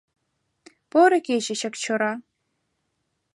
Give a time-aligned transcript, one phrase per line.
[0.91, 2.11] «Поро кече Чакчора